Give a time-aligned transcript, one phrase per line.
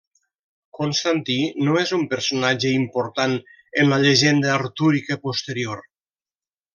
[0.77, 1.35] Constantí
[1.67, 3.35] no és un personatge important
[3.83, 5.85] en la llegenda artúrica posterior.